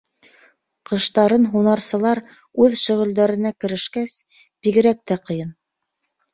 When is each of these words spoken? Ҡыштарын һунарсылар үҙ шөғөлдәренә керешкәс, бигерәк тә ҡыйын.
Ҡыштарын 0.91 1.45
һунарсылар 1.51 2.23
үҙ 2.65 2.79
шөғөлдәренә 2.85 3.55
керешкәс, 3.61 4.19
бигерәк 4.41 5.09
тә 5.13 5.23
ҡыйын. 5.31 5.57